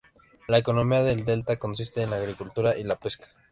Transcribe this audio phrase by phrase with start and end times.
[0.47, 3.27] La economía del delta consiste en la agricultura y la pesca.